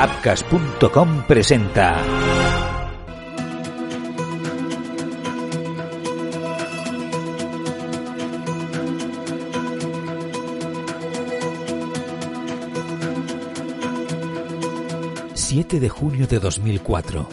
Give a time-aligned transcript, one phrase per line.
[0.00, 1.94] Apcas.com presenta.
[15.34, 17.28] ...7 de junio de 2004...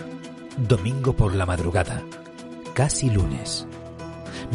[0.58, 2.04] ...domingo por la madrugada...
[2.74, 3.66] ...casi lunes...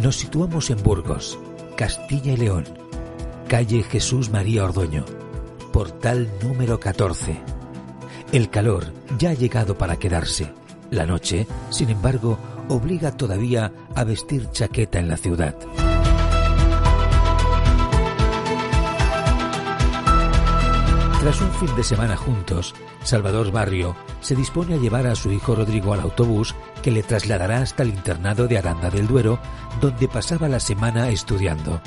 [0.02, 1.38] ...nos situamos en Burgos...
[1.78, 2.64] ...Castilla y León...
[3.48, 5.06] ...calle Jesús María Ordoño...
[5.72, 7.51] ...portal número 14...
[8.32, 8.86] El calor
[9.18, 10.50] ya ha llegado para quedarse.
[10.90, 12.38] La noche, sin embargo,
[12.70, 15.54] obliga todavía a vestir chaqueta en la ciudad.
[21.20, 25.54] Tras un fin de semana juntos, Salvador Barrio se dispone a llevar a su hijo
[25.54, 29.40] Rodrigo al autobús que le trasladará hasta el internado de Aranda del Duero,
[29.82, 31.82] donde pasaba la semana estudiando.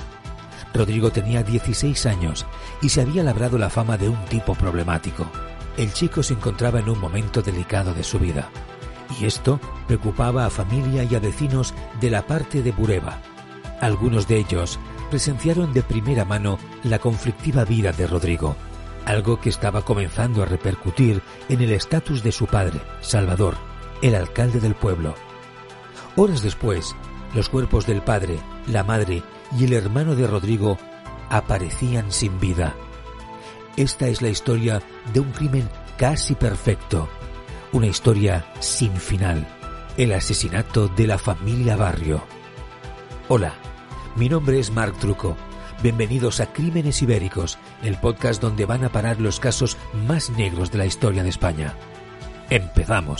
[0.75, 2.45] Rodrigo tenía 16 años
[2.83, 5.25] y se había labrado la fama de un tipo problemático.
[5.77, 8.49] El chico se encontraba en un momento delicado de su vida,
[9.19, 13.21] y esto preocupaba a familia y a vecinos de la parte de Bureba.
[13.81, 18.55] Algunos de ellos presenciaron de primera mano la conflictiva vida de Rodrigo,
[19.05, 23.55] algo que estaba comenzando a repercutir en el estatus de su padre, Salvador,
[24.01, 25.13] el alcalde del pueblo.
[26.15, 26.95] Horas después,
[27.33, 29.23] los cuerpos del padre, la madre
[29.57, 30.77] y el hermano de Rodrigo
[31.29, 32.75] aparecían sin vida.
[33.77, 34.81] Esta es la historia
[35.13, 37.09] de un crimen casi perfecto,
[37.73, 39.45] una historia sin final,
[39.97, 42.23] el asesinato de la familia Barrio.
[43.27, 43.53] Hola,
[44.15, 45.35] mi nombre es Marc Truco.
[45.83, 49.75] Bienvenidos a Crímenes Ibéricos, el podcast donde van a parar los casos
[50.07, 51.73] más negros de la historia de España.
[52.49, 53.19] Empezamos.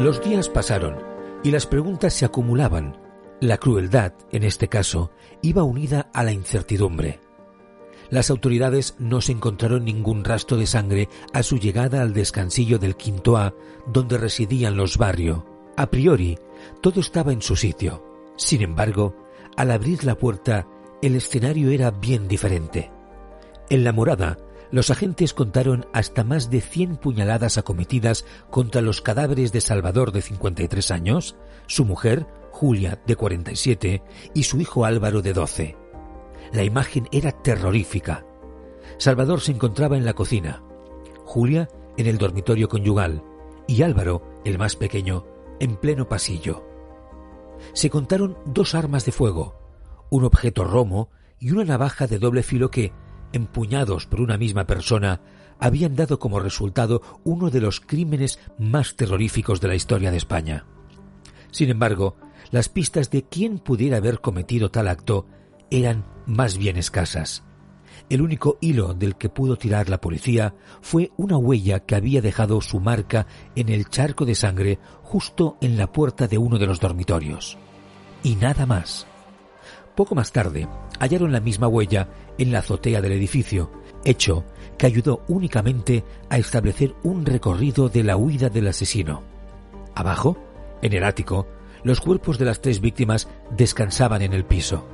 [0.00, 0.96] Los días pasaron
[1.44, 2.96] y las preguntas se acumulaban.
[3.38, 5.10] La crueldad, en este caso,
[5.42, 7.20] iba unida a la incertidumbre.
[8.08, 12.96] Las autoridades no se encontraron ningún rastro de sangre a su llegada al descansillo del
[12.96, 13.52] Quinto A,
[13.86, 15.42] donde residían los barrios.
[15.76, 16.38] A priori,
[16.80, 18.02] todo estaba en su sitio.
[18.38, 19.14] Sin embargo,
[19.54, 20.66] al abrir la puerta,
[21.02, 22.90] el escenario era bien diferente.
[23.68, 24.38] En la morada,
[24.72, 30.22] los agentes contaron hasta más de 100 puñaladas acometidas contra los cadáveres de Salvador de
[30.22, 31.36] 53 años,
[31.66, 34.02] su mujer, Julia, de 47,
[34.34, 35.76] y su hijo Álvaro, de 12.
[36.52, 38.24] La imagen era terrorífica.
[38.98, 40.62] Salvador se encontraba en la cocina,
[41.24, 43.22] Julia en el dormitorio conyugal
[43.66, 45.26] y Álvaro, el más pequeño,
[45.60, 46.64] en pleno pasillo.
[47.72, 49.60] Se contaron dos armas de fuego,
[50.10, 52.92] un objeto romo y una navaja de doble filo que,
[53.32, 55.20] empuñados por una misma persona,
[55.58, 60.64] habían dado como resultado uno de los crímenes más terroríficos de la historia de España.
[61.50, 62.16] Sin embargo,
[62.50, 65.26] las pistas de quién pudiera haber cometido tal acto
[65.70, 67.44] eran más bien escasas.
[68.08, 72.60] El único hilo del que pudo tirar la policía fue una huella que había dejado
[72.60, 76.80] su marca en el charco de sangre justo en la puerta de uno de los
[76.80, 77.58] dormitorios.
[78.22, 79.06] Y nada más.
[79.94, 80.68] Poco más tarde,
[80.98, 82.08] hallaron la misma huella
[82.38, 83.70] en la azotea del edificio,
[84.04, 84.44] hecho
[84.78, 89.22] que ayudó únicamente a establecer un recorrido de la huida del asesino.
[89.94, 90.38] Abajo,
[90.82, 91.46] en el ático,
[91.82, 94.86] los cuerpos de las tres víctimas descansaban en el piso.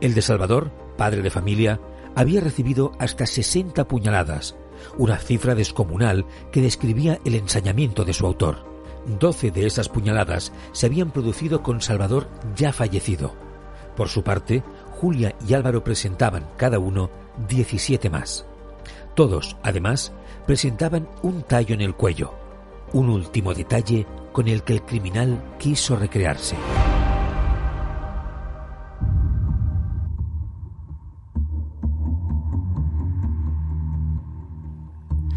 [0.00, 1.80] El de Salvador, padre de familia,
[2.14, 4.56] había recibido hasta 60 puñaladas,
[4.98, 8.72] una cifra descomunal que describía el ensañamiento de su autor.
[9.18, 13.34] Doce de esas puñaladas se habían producido con Salvador ya fallecido.
[13.96, 14.62] Por su parte,
[15.00, 17.10] Julia y Álvaro presentaban cada uno
[17.48, 18.46] 17 más.
[19.14, 20.12] Todos, además,
[20.46, 22.34] presentaban un tallo en el cuello,
[22.92, 26.56] un último detalle con el que el criminal quiso recrearse.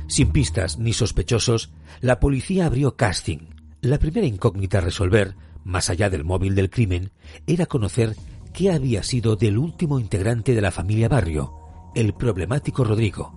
[0.08, 1.70] Sin pistas ni sospechosos,
[2.02, 3.50] la policía abrió casting.
[3.82, 7.12] La primera incógnita a resolver, más allá del móvil del crimen,
[7.46, 8.16] era conocer
[8.58, 11.54] qué había sido del último integrante de la familia Barrio,
[11.94, 13.32] el problemático Rodrigo.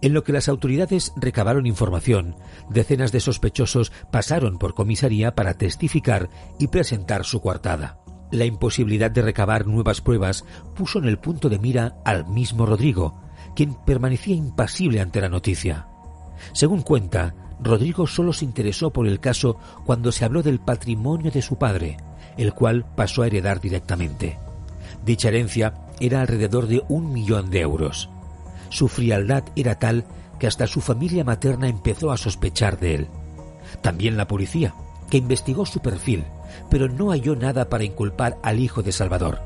[0.00, 2.36] En lo que las autoridades recabaron información,
[2.70, 8.00] decenas de sospechosos pasaron por comisaría para testificar y presentar su coartada.
[8.30, 13.20] La imposibilidad de recabar nuevas pruebas puso en el punto de mira al mismo Rodrigo,
[13.54, 15.86] quien permanecía impasible ante la noticia.
[16.54, 21.42] Según cuenta, Rodrigo solo se interesó por el caso cuando se habló del patrimonio de
[21.42, 21.98] su padre,
[22.40, 24.38] el cual pasó a heredar directamente.
[25.04, 28.08] Dicha herencia era alrededor de un millón de euros.
[28.70, 30.06] Su frialdad era tal
[30.38, 33.08] que hasta su familia materna empezó a sospechar de él.
[33.82, 34.74] También la policía,
[35.10, 36.24] que investigó su perfil,
[36.70, 39.42] pero no halló nada para inculpar al hijo de Salvador.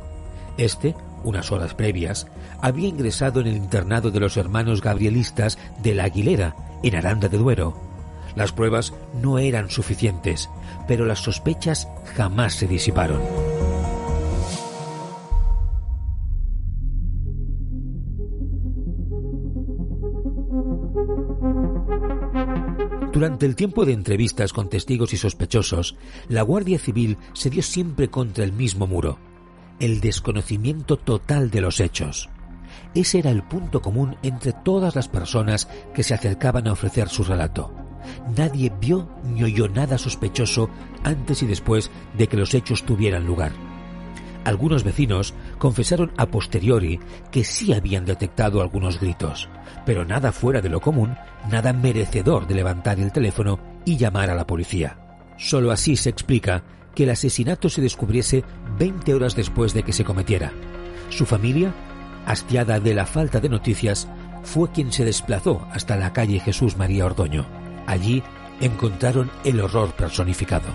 [0.56, 0.94] Este,
[1.24, 2.28] unas horas previas,
[2.60, 6.54] había ingresado en el internado de los hermanos gabrielistas de la Aguilera,
[6.84, 7.93] en Aranda de Duero.
[8.36, 8.92] Las pruebas
[9.22, 10.50] no eran suficientes,
[10.88, 13.20] pero las sospechas jamás se disiparon.
[23.12, 25.96] Durante el tiempo de entrevistas con testigos y sospechosos,
[26.28, 29.18] la Guardia Civil se dio siempre contra el mismo muro,
[29.78, 32.28] el desconocimiento total de los hechos.
[32.92, 37.22] Ese era el punto común entre todas las personas que se acercaban a ofrecer su
[37.22, 37.83] relato.
[38.36, 40.70] Nadie vio ni oyó nada sospechoso
[41.02, 43.52] antes y después de que los hechos tuvieran lugar.
[44.44, 49.48] Algunos vecinos confesaron a posteriori que sí habían detectado algunos gritos,
[49.86, 51.16] pero nada fuera de lo común,
[51.50, 54.98] nada merecedor de levantar el teléfono y llamar a la policía.
[55.38, 56.62] Solo así se explica
[56.94, 58.44] que el asesinato se descubriese
[58.78, 60.52] 20 horas después de que se cometiera.
[61.08, 61.72] Su familia,
[62.26, 64.08] hastiada de la falta de noticias,
[64.42, 67.63] fue quien se desplazó hasta la calle Jesús María Ordoño.
[67.86, 68.22] Allí
[68.60, 70.68] encontraron el horror personificado.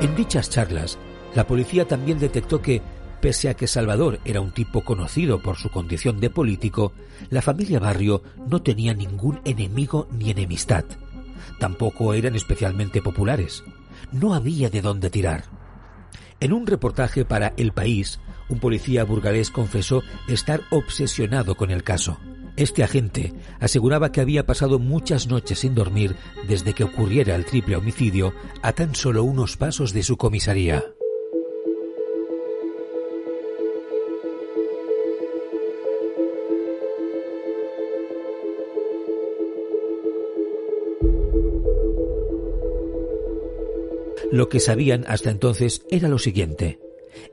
[0.00, 0.98] En dichas charlas,
[1.34, 2.82] la policía también detectó que
[3.22, 6.92] Pese a que Salvador era un tipo conocido por su condición de político,
[7.30, 10.84] la familia Barrio no tenía ningún enemigo ni enemistad.
[11.60, 13.62] Tampoco eran especialmente populares.
[14.10, 15.44] No había de dónde tirar.
[16.40, 22.18] En un reportaje para El País, un policía burgalés confesó estar obsesionado con el caso.
[22.56, 26.14] Este agente aseguraba que había pasado muchas noches sin dormir
[26.46, 30.84] desde que ocurriera el triple homicidio a tan solo unos pasos de su comisaría.
[44.30, 46.78] Lo que sabían hasta entonces era lo siguiente.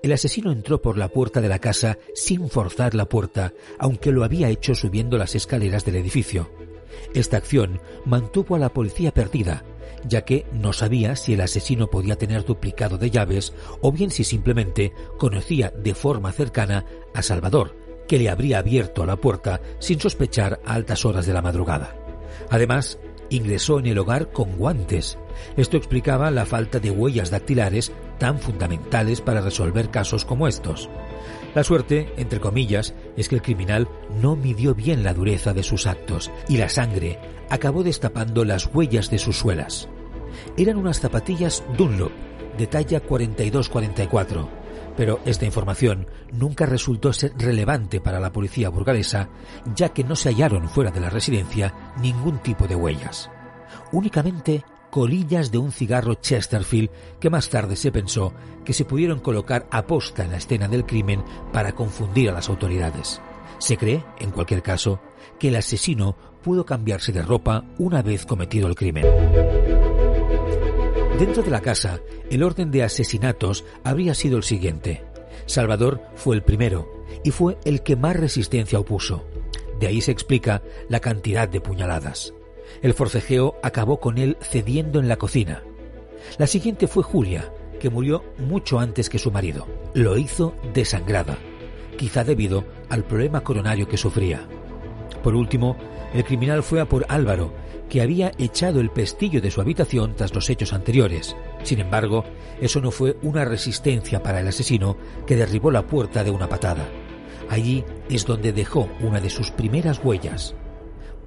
[0.01, 4.23] El asesino entró por la puerta de la casa sin forzar la puerta, aunque lo
[4.23, 6.49] había hecho subiendo las escaleras del edificio.
[7.13, 9.63] Esta acción mantuvo a la policía perdida,
[10.07, 14.23] ya que no sabía si el asesino podía tener duplicado de llaves o bien si
[14.23, 17.75] simplemente conocía de forma cercana a Salvador,
[18.07, 21.95] que le habría abierto la puerta sin sospechar a altas horas de la madrugada.
[22.49, 25.17] Además, ingresó en el hogar con guantes.
[25.57, 30.89] Esto explicaba la falta de huellas dactilares tan fundamentales para resolver casos como estos.
[31.55, 33.87] La suerte, entre comillas, es que el criminal
[34.21, 37.17] no midió bien la dureza de sus actos y la sangre
[37.49, 39.89] acabó destapando las huellas de sus suelas.
[40.57, 42.11] Eran unas zapatillas Dunlop
[42.57, 44.58] de talla 42-44
[44.99, 49.29] pero esta información nunca resultó ser relevante para la policía burgalesa,
[49.73, 53.31] ya que no se hallaron fuera de la residencia ningún tipo de huellas.
[53.93, 58.33] Únicamente colillas de un cigarro Chesterfield que más tarde se pensó
[58.65, 61.23] que se pudieron colocar a posta en la escena del crimen
[61.53, 63.21] para confundir a las autoridades.
[63.57, 64.99] Se cree, en cualquier caso,
[65.39, 69.05] que el asesino pudo cambiarse de ropa una vez cometido el crimen.
[71.19, 71.99] Dentro de la casa,
[72.31, 75.03] el orden de asesinatos habría sido el siguiente.
[75.47, 79.25] Salvador fue el primero y fue el que más resistencia opuso.
[79.81, 82.33] De ahí se explica la cantidad de puñaladas.
[82.81, 85.61] El forcejeo acabó con él cediendo en la cocina.
[86.37, 87.51] La siguiente fue Julia,
[87.81, 89.67] que murió mucho antes que su marido.
[89.93, 91.37] Lo hizo desangrada,
[91.97, 94.47] quizá debido al problema coronario que sufría.
[95.21, 95.75] Por último,
[96.13, 97.53] el criminal fue a por Álvaro,
[97.89, 101.35] que había echado el pestillo de su habitación tras los hechos anteriores.
[101.63, 102.23] Sin embargo,
[102.61, 106.87] eso no fue una resistencia para el asesino que derribó la puerta de una patada.
[107.49, 110.55] Allí es donde dejó una de sus primeras huellas.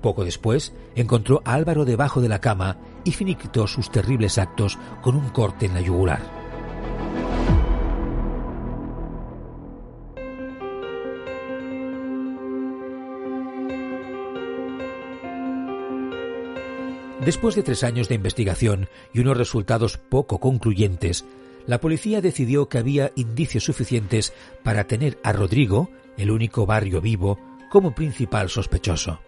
[0.01, 5.17] Poco después, encontró a Álvaro debajo de la cama y finiquitó sus terribles actos con
[5.17, 6.41] un corte en la yugular.
[17.25, 21.25] Después de tres años de investigación y unos resultados poco concluyentes,
[21.69, 24.33] la policía decidió que había indicios suficientes
[24.64, 27.38] para tener a Rodrigo, el único barrio vivo,
[27.71, 29.21] como principal sospechoso.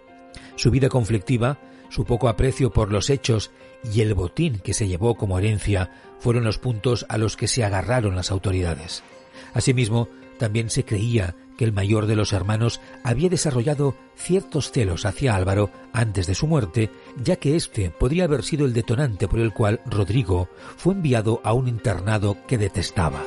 [0.57, 3.53] Su vida conflictiva, su poco aprecio por los hechos
[3.93, 7.63] y el botín que se llevó como herencia fueron los puntos a los que se
[7.63, 9.05] agarraron las autoridades.
[9.53, 15.35] Asimismo, también se creía que el mayor de los hermanos había desarrollado ciertos celos hacia
[15.35, 19.53] Álvaro antes de su muerte, ya que éste podría haber sido el detonante por el
[19.53, 23.23] cual Rodrigo fue enviado a un internado que detestaba.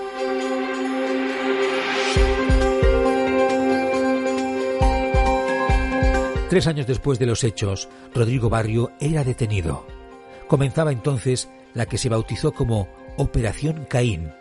[6.50, 9.86] Tres años después de los hechos, Rodrigo Barrio era detenido.
[10.48, 14.32] Comenzaba entonces la que se bautizó como Operación Caín.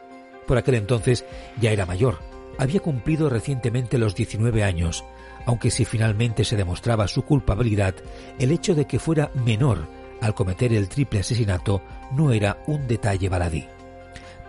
[0.47, 1.25] Por aquel entonces
[1.61, 2.19] ya era mayor,
[2.58, 5.04] había cumplido recientemente los 19 años,
[5.44, 7.94] aunque si finalmente se demostraba su culpabilidad,
[8.38, 9.86] el hecho de que fuera menor
[10.20, 13.66] al cometer el triple asesinato no era un detalle baladí.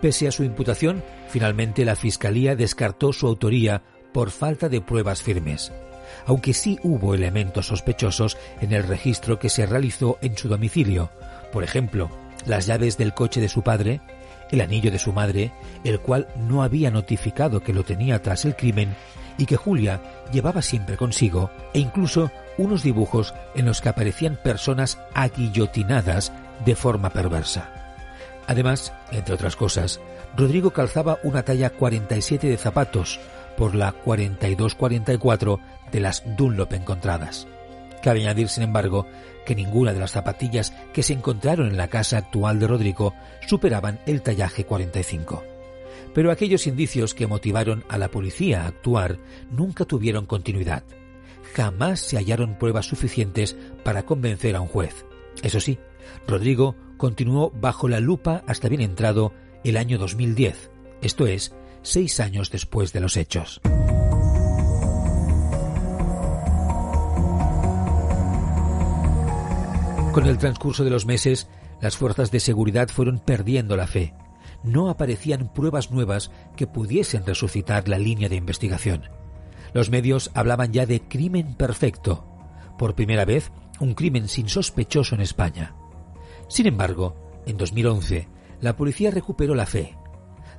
[0.00, 5.72] Pese a su imputación, finalmente la Fiscalía descartó su autoría por falta de pruebas firmes
[6.26, 11.10] aunque sí hubo elementos sospechosos en el registro que se realizó en su domicilio,
[11.52, 12.10] por ejemplo,
[12.46, 14.00] las llaves del coche de su padre,
[14.50, 15.52] el anillo de su madre,
[15.84, 18.94] el cual no había notificado que lo tenía tras el crimen
[19.36, 20.00] y que Julia
[20.32, 26.32] llevaba siempre consigo, e incluso unos dibujos en los que aparecían personas aguillotinadas
[26.64, 27.72] de forma perversa.
[28.46, 30.00] Además, entre otras cosas,
[30.36, 33.20] Rodrigo calzaba una talla 47 de zapatos
[33.56, 35.60] por la 42-44
[35.92, 37.46] de las Dunlop encontradas.
[38.02, 39.06] Cabe añadir, sin embargo,
[39.44, 43.14] que ninguna de las zapatillas que se encontraron en la casa actual de Rodrigo
[43.46, 45.42] superaban el tallaje 45.
[46.14, 49.18] Pero aquellos indicios que motivaron a la policía a actuar
[49.50, 50.84] nunca tuvieron continuidad.
[51.54, 55.04] Jamás se hallaron pruebas suficientes para convencer a un juez.
[55.42, 55.78] Eso sí,
[56.26, 59.32] Rodrigo continuó bajo la lupa hasta bien entrado
[59.64, 60.70] el año 2010,
[61.02, 63.60] esto es, seis años después de los hechos.
[70.18, 71.46] Con el transcurso de los meses,
[71.80, 74.14] las fuerzas de seguridad fueron perdiendo la fe.
[74.64, 79.04] No aparecían pruebas nuevas que pudiesen resucitar la línea de investigación.
[79.72, 82.26] Los medios hablaban ya de crimen perfecto.
[82.78, 85.76] Por primera vez, un crimen sin sospechoso en España.
[86.48, 87.14] Sin embargo,
[87.46, 88.26] en 2011,
[88.60, 89.96] la policía recuperó la fe.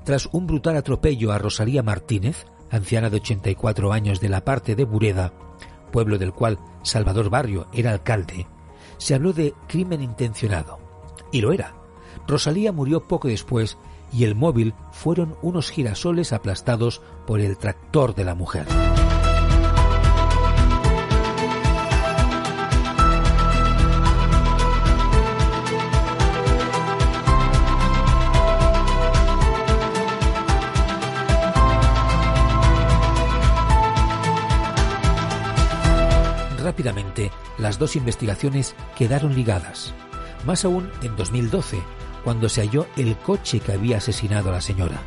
[0.06, 4.86] Tras un brutal atropello a Rosalía Martínez, anciana de 84 años de la parte de
[4.86, 5.34] Bureda,
[5.92, 8.48] pueblo del cual Salvador Barrio era alcalde,
[9.00, 10.78] se habló de crimen intencionado.
[11.32, 11.74] Y lo era.
[12.28, 13.80] Rosalía murió poco después
[14.14, 18.68] y el móvil fueron unos girasoles aplastados por el tractor de la mujer.
[36.80, 39.94] Rápidamente, las dos investigaciones quedaron ligadas.
[40.46, 41.78] Más aún en 2012,
[42.24, 45.02] cuando se halló el coche que había asesinado a la señora.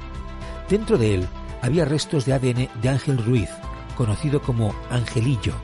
[0.68, 1.28] Dentro de él
[1.62, 3.48] había restos de ADN de Ángel Ruiz,
[3.96, 5.54] conocido como Angelillo.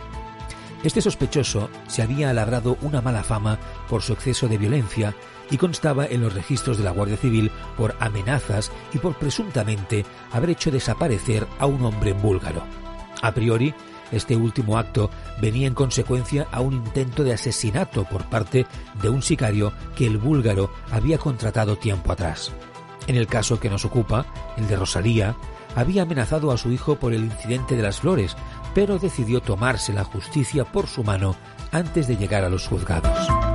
[0.83, 5.15] Este sospechoso se había labrado una mala fama por su exceso de violencia
[5.51, 10.49] y constaba en los registros de la Guardia Civil por amenazas y por presuntamente haber
[10.49, 12.63] hecho desaparecer a un hombre búlgaro.
[13.21, 13.75] A priori,
[14.13, 15.11] este último acto
[15.41, 18.67] venía en consecuencia a un intento de asesinato por parte
[19.03, 22.53] de un sicario que el búlgaro había contratado tiempo atrás.
[23.07, 25.37] En el caso que nos ocupa, el de Rosalía,
[25.75, 28.37] había amenazado a su hijo por el incidente de las flores,
[28.75, 31.37] pero decidió tomarse la justicia por su mano
[31.73, 33.48] antes de llegar a los juzgados.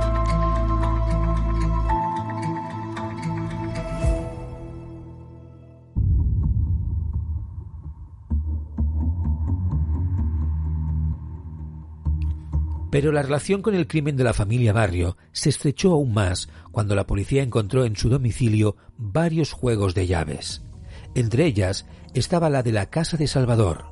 [12.94, 16.94] Pero la relación con el crimen de la familia Barrio se estrechó aún más cuando
[16.94, 20.62] la policía encontró en su domicilio varios juegos de llaves.
[21.16, 23.86] Entre ellas estaba la de la casa de Salvador.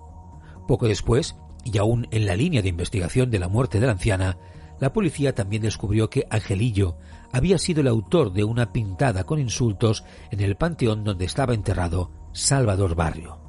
[0.69, 4.39] Poco después, y aún en la línea de investigación de la muerte de la anciana,
[4.79, 6.97] la policía también descubrió que Angelillo
[7.33, 12.13] había sido el autor de una pintada con insultos en el panteón donde estaba enterrado
[12.33, 13.42] Salvador Barrio.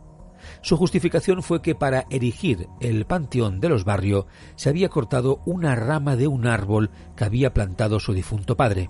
[0.63, 5.75] Su justificación fue que para erigir el panteón de los barrios se había cortado una
[5.75, 8.89] rama de un árbol que había plantado su difunto padre.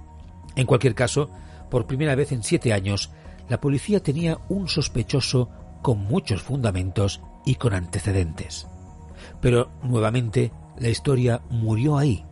[0.56, 1.32] En cualquier caso,
[1.72, 3.10] por primera vez en siete años,
[3.50, 5.50] la policía tenía un sospechoso
[5.82, 8.68] con muchos fundamentos y con antecedentes.
[9.42, 12.24] Pero nuevamente la historia murió ahí.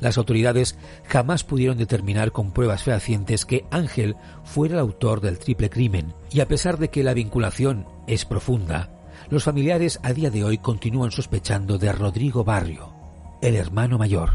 [0.00, 0.78] Las autoridades
[1.08, 6.40] jamás pudieron determinar con pruebas fehacientes que Ángel fuera el autor del triple crimen, y
[6.40, 8.90] a pesar de que la vinculación es profunda,
[9.30, 12.92] los familiares a día de hoy continúan sospechando de Rodrigo Barrio,
[13.40, 14.30] el hermano mayor.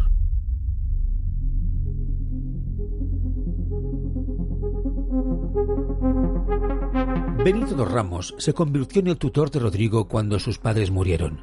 [7.44, 11.42] Benito dos Ramos se convirtió en el tutor de Rodrigo cuando sus padres murieron.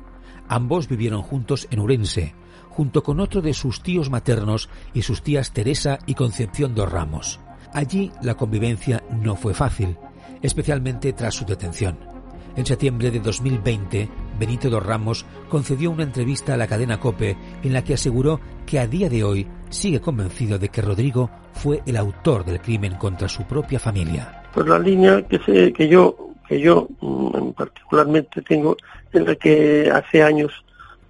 [0.48, 2.34] Ambos vivieron juntos en Urense,
[2.70, 7.40] junto con otro de sus tíos maternos y sus tías Teresa y Concepción dos Ramos.
[7.74, 9.98] Allí la convivencia no fue fácil,
[10.40, 12.11] especialmente tras su detención.
[12.54, 17.72] En septiembre de 2020, Benito dos Ramos concedió una entrevista a la cadena Cope en
[17.72, 21.96] la que aseguró que a día de hoy sigue convencido de que Rodrigo fue el
[21.96, 24.42] autor del crimen contra su propia familia.
[24.52, 26.14] Pues la línea que, sé, que yo
[26.46, 28.76] que yo mm, particularmente tengo
[29.12, 30.52] en la que hace años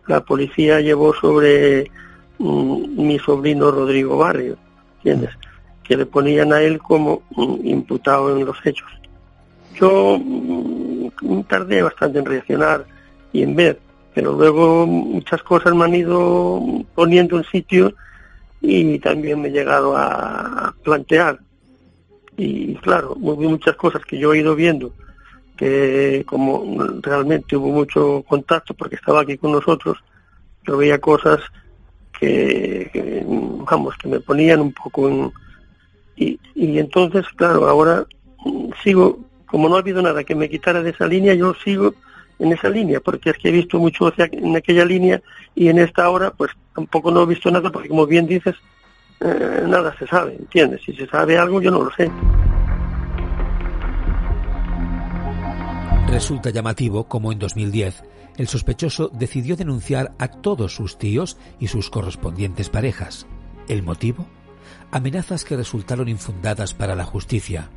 [0.06, 1.90] la policía llevó sobre
[2.38, 4.56] mm, mi sobrino Rodrigo Barrio,
[4.98, 5.30] ¿entiendes?
[5.82, 8.88] Que le ponían a él como mm, imputado en los hechos.
[9.74, 10.18] Yo
[11.48, 12.86] tardé bastante en reaccionar
[13.32, 13.80] y en ver,
[14.14, 16.60] pero luego muchas cosas me han ido
[16.94, 17.94] poniendo en sitio
[18.60, 21.38] y también me he llegado a plantear.
[22.36, 24.92] Y claro, muchas cosas que yo he ido viendo,
[25.56, 26.64] que como
[27.02, 29.98] realmente hubo mucho contacto porque estaba aquí con nosotros,
[30.66, 31.40] yo veía cosas
[32.18, 33.24] que,
[33.70, 35.32] vamos, que me ponían un poco en...
[36.16, 38.06] Y, y entonces, claro, ahora
[38.82, 39.18] sigo,
[39.52, 41.94] como no ha habido nada que me quitara de esa línea, yo sigo
[42.38, 45.20] en esa línea, porque es que he visto mucho en aquella línea
[45.54, 48.54] y en esta hora pues tampoco no he visto nada, porque como bien dices,
[49.20, 50.80] eh, nada se sabe, ¿entiendes?
[50.86, 52.10] Si se sabe algo yo no lo sé.
[56.08, 58.04] Resulta llamativo como en 2010
[58.38, 63.26] el sospechoso decidió denunciar a todos sus tíos y sus correspondientes parejas.
[63.68, 64.26] ¿El motivo?
[64.90, 67.68] Amenazas que resultaron infundadas para la justicia.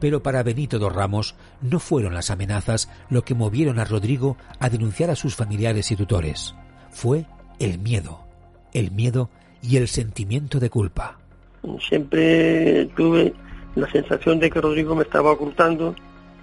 [0.00, 4.68] Pero para Benito dos Ramos no fueron las amenazas lo que movieron a Rodrigo a
[4.68, 6.54] denunciar a sus familiares y tutores.
[6.90, 7.26] Fue
[7.58, 8.20] el miedo.
[8.72, 9.30] El miedo
[9.62, 11.18] y el sentimiento de culpa.
[11.80, 13.34] Siempre tuve
[13.74, 15.94] la sensación de que Rodrigo me estaba ocultando,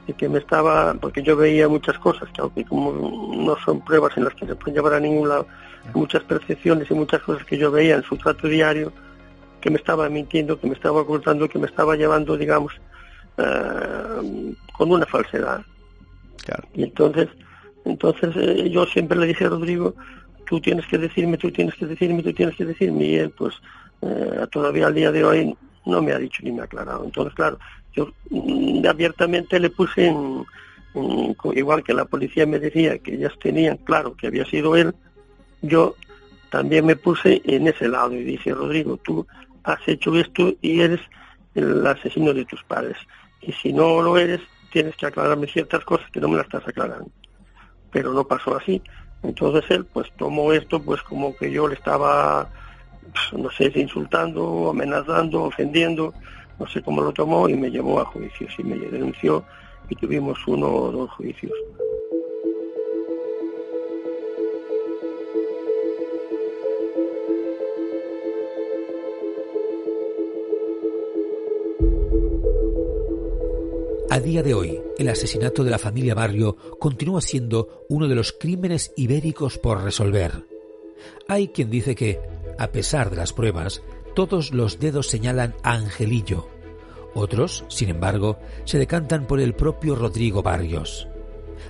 [0.07, 2.91] de que me estaba, porque yo veía muchas cosas, que aunque como
[3.35, 5.47] no son pruebas en las que se pueden llevar a ningún lado,
[5.93, 8.91] muchas percepciones y muchas cosas que yo veía en su trato diario,
[9.61, 12.73] que me estaba mintiendo, que me estaba ocultando, que me estaba llevando, digamos,
[13.37, 15.63] eh, con una falsedad.
[16.73, 17.29] Y entonces,
[17.85, 19.95] entonces eh, yo siempre le dije a Rodrigo,
[20.45, 23.55] tú tienes que decirme, tú tienes que decirme, tú tienes que decirme, y él pues
[24.01, 25.55] eh, todavía al día de hoy
[25.85, 27.05] no me ha dicho ni me ha aclarado.
[27.05, 27.59] Entonces, claro,
[27.93, 30.45] yo mm, abiertamente le puse en,
[31.55, 34.93] igual que la policía me decía que ellas tenían claro que había sido él,
[35.61, 35.95] yo
[36.51, 39.25] también me puse en ese lado y dije, Rodrigo, tú
[39.63, 40.99] has hecho esto y eres
[41.55, 42.97] el asesino de tus padres.
[43.45, 46.67] Y si no lo eres, tienes que aclararme ciertas cosas que no me las estás
[46.67, 47.09] aclarando.
[47.91, 48.81] Pero no pasó así.
[49.21, 52.49] Entonces él pues tomó esto pues como que yo le estaba,
[53.01, 56.13] pues, no sé, insultando, amenazando, ofendiendo,
[56.59, 59.45] no sé cómo lo tomó y me llevó a juicios y me denunció
[59.89, 61.53] y tuvimos uno o dos juicios.
[74.13, 78.31] A día de hoy, el asesinato de la familia Barrio continúa siendo uno de los
[78.31, 80.45] crímenes ibéricos por resolver.
[81.27, 82.19] Hay quien dice que,
[82.59, 83.81] a pesar de las pruebas,
[84.13, 86.47] todos los dedos señalan a Angelillo.
[87.15, 91.07] Otros, sin embargo, se decantan por el propio Rodrigo Barrios.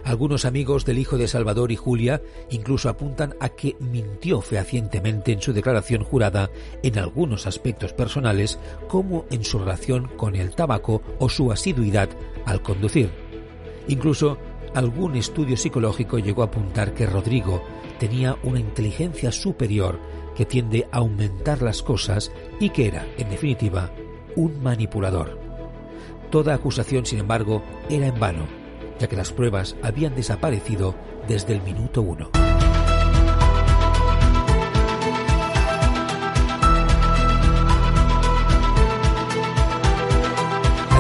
[0.04, 5.42] Algunos amigos del hijo de Salvador y Julia incluso apuntan a que mintió fehacientemente en
[5.42, 6.50] su declaración jurada
[6.82, 12.10] en algunos aspectos personales, como en su relación con el tabaco o su asiduidad
[12.46, 13.12] al conducir.
[13.88, 14.38] Incluso
[14.74, 17.64] algún estudio psicológico llegó a apuntar que Rodrigo
[18.00, 20.00] tenía una inteligencia superior
[20.36, 23.92] que tiende a aumentar las cosas y que era, en definitiva,
[24.36, 25.40] un manipulador.
[26.32, 28.64] Toda acusación, sin embargo, era en vano
[29.00, 30.96] ya que las pruebas habían desaparecido
[31.28, 32.30] desde el minuto uno.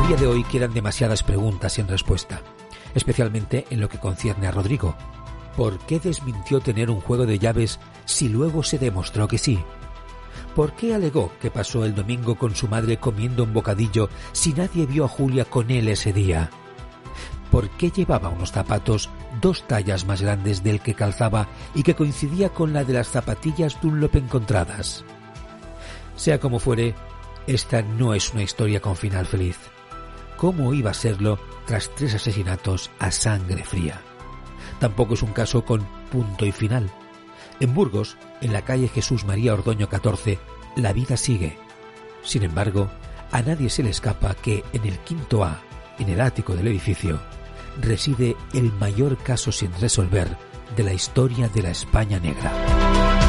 [0.07, 2.41] Día de hoy quedan demasiadas preguntas sin respuesta,
[2.93, 4.95] especialmente en lo que concierne a Rodrigo.
[5.55, 9.59] ¿Por qué desmintió tener un juego de llaves si luego se demostró que sí?
[10.55, 14.85] ¿Por qué alegó que pasó el domingo con su madre comiendo un bocadillo si nadie
[14.85, 16.49] vio a Julia con él ese día?
[17.49, 22.49] por qué llevaba unos zapatos dos tallas más grandes del que calzaba y que coincidía
[22.49, 25.05] con la de las zapatillas Dunlop encontradas.
[26.15, 26.95] Sea como fuere,
[27.45, 29.72] esta no es una historia con final feliz.
[30.43, 34.01] ¿Cómo iba a serlo tras tres asesinatos a sangre fría?
[34.77, 36.91] Tampoco es un caso con punto y final.
[37.61, 40.39] En Burgos, en la calle Jesús María Ordoño 14,
[40.75, 41.57] la vida sigue.
[42.23, 42.89] Sin embargo,
[43.31, 45.61] a nadie se le escapa que en el quinto A,
[45.97, 47.21] en el ático del edificio,
[47.79, 50.27] reside el mayor caso sin resolver
[50.75, 53.22] de la historia de la España negra.